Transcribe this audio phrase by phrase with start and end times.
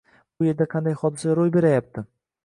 [0.39, 2.05] Bu yerda qanday hodisa ro’y berayapti?